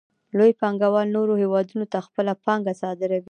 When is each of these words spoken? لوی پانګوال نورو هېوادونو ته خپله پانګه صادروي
لوی 0.37 0.51
پانګوال 0.59 1.07
نورو 1.17 1.33
هېوادونو 1.43 1.85
ته 1.91 1.97
خپله 2.07 2.31
پانګه 2.45 2.73
صادروي 2.81 3.19